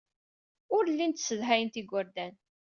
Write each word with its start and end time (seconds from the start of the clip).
Ur 0.75 0.83
llint 0.91 1.21
ssedhayent 1.21 1.79
igerdan. 1.81 2.33